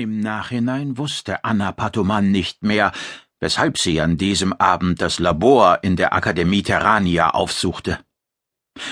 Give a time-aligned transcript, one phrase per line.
[0.00, 2.92] Im Nachhinein wusste Anna Patoman nicht mehr,
[3.40, 7.98] weshalb sie an diesem Abend das Labor in der Akademie Terrania aufsuchte.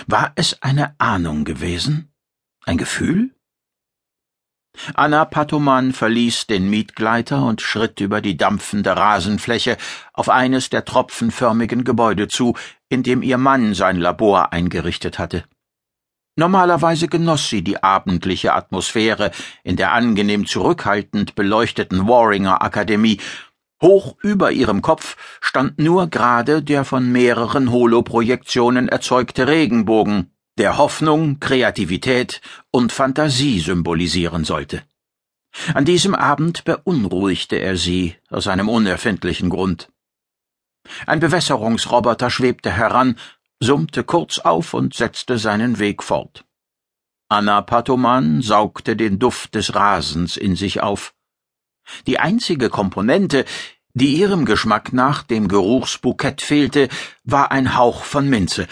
[0.08, 2.12] War es eine Ahnung gewesen?
[2.64, 3.30] Ein Gefühl?
[4.94, 9.76] Anna Patoman verließ den Mietgleiter und schritt über die dampfende Rasenfläche
[10.12, 12.56] auf eines der tropfenförmigen Gebäude zu,
[12.88, 15.44] in dem ihr Mann sein Labor eingerichtet hatte.
[16.38, 19.30] Normalerweise genoss sie die abendliche Atmosphäre
[19.64, 23.18] in der angenehm zurückhaltend beleuchteten Warringer Akademie.
[23.82, 31.40] Hoch über ihrem Kopf stand nur gerade der von mehreren Holoprojektionen erzeugte Regenbogen, der Hoffnung,
[31.40, 34.82] Kreativität und Fantasie symbolisieren sollte.
[35.72, 39.90] An diesem Abend beunruhigte er sie aus einem unerfindlichen Grund.
[41.06, 43.16] Ein Bewässerungsroboter schwebte heran
[43.60, 46.44] summte kurz auf und setzte seinen Weg fort.
[47.28, 51.14] Anna Patoman saugte den Duft des Rasens in sich auf.
[52.06, 53.44] Die einzige Komponente,
[53.94, 56.88] die ihrem Geschmack nach dem Geruchsbukett fehlte,
[57.24, 58.68] war ein Hauch von Minze,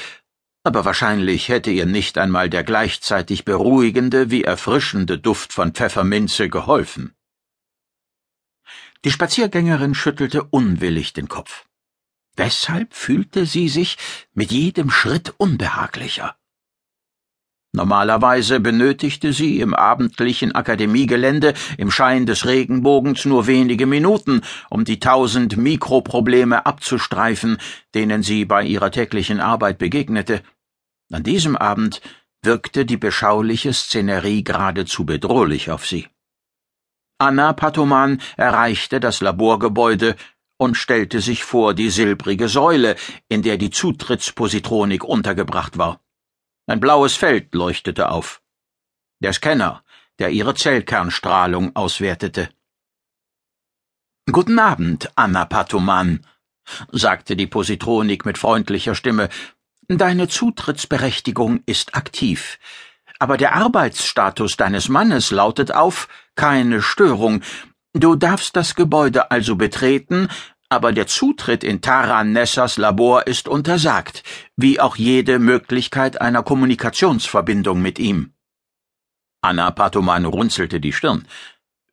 [0.65, 7.15] aber wahrscheinlich hätte ihr nicht einmal der gleichzeitig beruhigende wie erfrischende Duft von Pfefferminze geholfen.
[9.05, 11.67] Die Spaziergängerin schüttelte unwillig den Kopf.
[12.37, 13.97] Weshalb fühlte sie sich
[14.35, 16.37] mit jedem Schritt unbehaglicher.
[17.73, 25.01] Normalerweise benötigte sie im abendlichen Akademiegelände im Schein des Regenbogens nur wenige Minuten, um die
[25.01, 27.59] tausend Mikroprobleme abzustreifen,
[27.93, 30.43] denen sie bei ihrer täglichen Arbeit begegnete.
[31.11, 32.01] An diesem Abend
[32.43, 36.07] wirkte die beschauliche Szenerie geradezu bedrohlich auf sie.
[37.19, 40.15] Anna Patoman erreichte das Laborgebäude
[40.65, 42.97] und stellte sich vor die silbrige Säule,
[43.29, 46.01] in der die Zutrittspositronik untergebracht war.
[46.67, 48.43] Ein blaues Feld leuchtete auf.
[49.21, 49.85] Der Scanner,
[50.19, 52.49] der ihre Zellkernstrahlung auswertete.
[54.33, 56.27] Guten Abend, Anna Patoman,
[56.91, 59.29] sagte die Positronik mit freundlicher Stimme.
[59.89, 62.59] Deine Zutrittsberechtigung ist aktiv.
[63.19, 67.43] Aber der Arbeitsstatus deines Mannes lautet auf keine Störung,
[67.97, 70.29] Du darfst das Gebäude also betreten,
[70.75, 74.25] aber der Zutritt in Taran Nessas Labor ist untersagt,
[74.57, 78.33] wie auch jede Möglichkeit einer Kommunikationsverbindung mit ihm.
[79.41, 81.29] Anna Patoman runzelte die Stirn.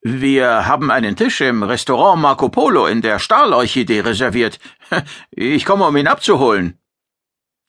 [0.02, 4.59] Wir haben einen Tisch im Restaurant Marco Polo in der Stahlorchidee reserviert.
[5.30, 6.80] Ich komme, um ihn abzuholen.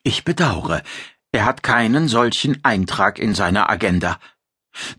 [0.03, 0.83] Ich bedauere,
[1.31, 4.19] er hat keinen solchen Eintrag in seiner Agenda.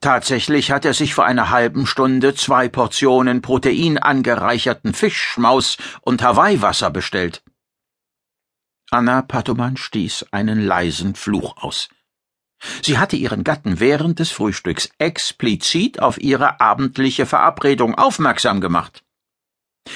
[0.01, 7.43] Tatsächlich hat er sich vor einer halben Stunde zwei Portionen proteinangereicherten Fischschmaus und Hawaii-Wasser bestellt.
[8.91, 11.89] Anna Patoman stieß einen leisen Fluch aus.
[12.81, 19.03] Sie hatte ihren Gatten während des Frühstücks explizit auf ihre abendliche Verabredung aufmerksam gemacht.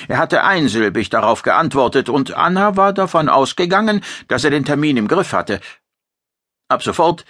[0.08, 5.08] Er hatte einsilbig darauf geantwortet, und Anna war davon ausgegangen, dass er den Termin im
[5.08, 5.62] Griff hatte,
[6.70, 7.26] Ab sofort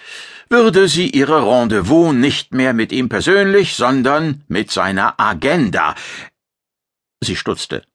[0.50, 5.96] würde sie ihre Rendezvous nicht mehr mit ihm persönlich, sondern mit seiner Agenda.
[7.22, 7.86] Sie stutzte.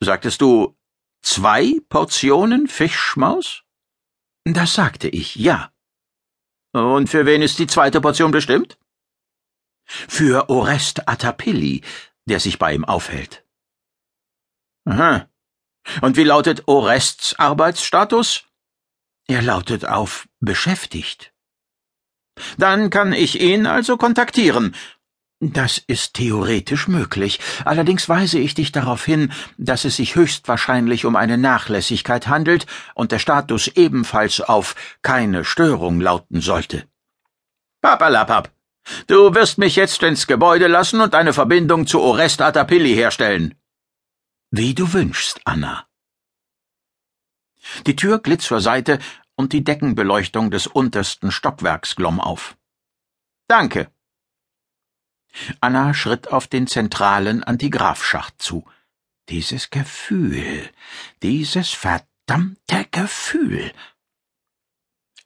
[0.00, 0.76] Sagtest du
[1.22, 3.62] zwei Portionen Fischschmaus?
[4.44, 5.72] Das sagte ich, ja.
[6.72, 8.78] Und für wen ist die zweite Portion bestimmt?
[9.84, 11.82] Für Orest Atapilli,
[12.26, 13.44] der sich bei ihm aufhält.
[14.84, 15.28] Aha.
[16.02, 18.47] Und wie lautet Orests Arbeitsstatus?
[19.28, 21.32] Er lautet auf beschäftigt.
[22.56, 24.74] Dann kann ich ihn also kontaktieren.
[25.40, 27.38] Das ist theoretisch möglich.
[27.64, 33.12] Allerdings weise ich dich darauf hin, dass es sich höchstwahrscheinlich um eine Nachlässigkeit handelt und
[33.12, 36.84] der Status ebenfalls auf keine Störung lauten sollte.
[37.82, 38.50] Papalapap.
[39.06, 43.54] Du wirst mich jetzt ins Gebäude lassen und eine Verbindung zu Orest Atapilli herstellen.
[44.50, 45.86] Wie du wünschst, Anna.
[47.86, 48.98] Die Tür glitt zur Seite
[49.36, 52.56] und die Deckenbeleuchtung des untersten Stockwerks glomm auf.
[53.46, 53.90] Danke.
[55.60, 58.64] Anna schritt auf den zentralen Antigrafschacht zu.
[59.28, 60.68] Dieses Gefühl,
[61.22, 63.72] dieses verdammte Gefühl.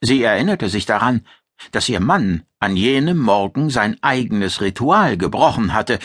[0.00, 1.26] Sie erinnerte sich daran,
[1.70, 6.00] dass ihr Mann an jenem Morgen sein eigenes Ritual gebrochen hatte,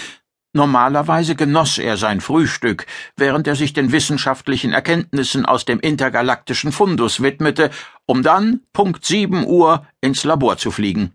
[0.53, 2.85] Normalerweise genoss er sein Frühstück,
[3.15, 7.69] während er sich den wissenschaftlichen Erkenntnissen aus dem intergalaktischen Fundus widmete,
[8.05, 11.13] um dann Punkt sieben Uhr ins Labor zu fliegen.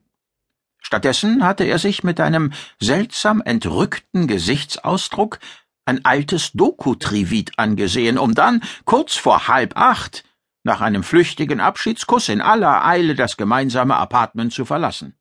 [0.81, 5.39] Stattdessen hatte er sich mit einem seltsam entrückten Gesichtsausdruck
[5.87, 10.25] ein altes Dokutrivit angesehen, um dann kurz vor halb acht
[10.65, 15.17] nach einem flüchtigen Abschiedskuss in aller Eile das gemeinsame Apartment zu verlassen.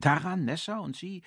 [0.00, 1.22] Taran Nessa und sie